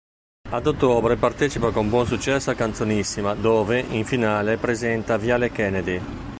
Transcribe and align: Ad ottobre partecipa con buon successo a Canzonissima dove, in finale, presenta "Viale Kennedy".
Ad 0.49 0.65
ottobre 0.65 1.15
partecipa 1.15 1.69
con 1.69 1.87
buon 1.89 2.07
successo 2.07 2.49
a 2.49 2.55
Canzonissima 2.55 3.35
dove, 3.35 3.79
in 3.81 4.03
finale, 4.03 4.57
presenta 4.57 5.15
"Viale 5.15 5.51
Kennedy". 5.51 6.01